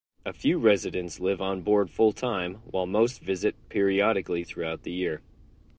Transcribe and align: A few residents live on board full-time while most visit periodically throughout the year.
A 0.25 0.33
few 0.33 0.57
residents 0.57 1.19
live 1.19 1.39
on 1.41 1.61
board 1.61 1.91
full-time 1.91 2.63
while 2.65 2.87
most 2.87 3.21
visit 3.21 3.53
periodically 3.69 4.43
throughout 4.43 4.81
the 4.81 4.91
year. 4.91 5.21